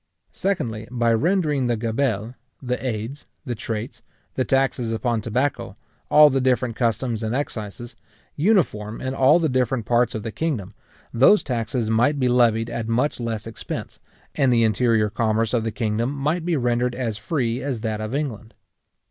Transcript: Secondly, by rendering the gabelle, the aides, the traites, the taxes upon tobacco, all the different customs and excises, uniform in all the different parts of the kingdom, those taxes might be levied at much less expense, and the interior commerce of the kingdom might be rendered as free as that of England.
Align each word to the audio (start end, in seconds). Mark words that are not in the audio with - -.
Secondly, 0.33 0.87
by 0.89 1.13
rendering 1.13 1.67
the 1.67 1.75
gabelle, 1.77 2.33
the 2.59 2.83
aides, 2.83 3.27
the 3.45 3.53
traites, 3.53 4.01
the 4.33 4.43
taxes 4.43 4.91
upon 4.91 5.21
tobacco, 5.21 5.75
all 6.09 6.31
the 6.31 6.41
different 6.41 6.75
customs 6.75 7.21
and 7.21 7.35
excises, 7.35 7.95
uniform 8.35 8.99
in 8.99 9.13
all 9.13 9.37
the 9.37 9.47
different 9.47 9.85
parts 9.85 10.15
of 10.15 10.23
the 10.23 10.31
kingdom, 10.31 10.71
those 11.13 11.43
taxes 11.43 11.91
might 11.91 12.17
be 12.19 12.27
levied 12.27 12.71
at 12.71 12.87
much 12.87 13.19
less 13.19 13.45
expense, 13.45 13.99
and 14.33 14.51
the 14.51 14.63
interior 14.63 15.11
commerce 15.11 15.53
of 15.53 15.63
the 15.63 15.71
kingdom 15.71 16.11
might 16.11 16.43
be 16.43 16.57
rendered 16.57 16.95
as 16.95 17.19
free 17.19 17.61
as 17.61 17.81
that 17.81 18.01
of 18.01 18.15
England. 18.15 18.55